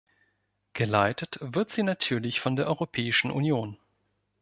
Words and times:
Geleitet 0.73 1.37
wird 1.43 1.69
sie 1.69 1.83
natürlich 1.83 2.39
von 2.39 2.55
der 2.55 2.65
Europäischen 2.65 3.29
Union. 3.29 3.77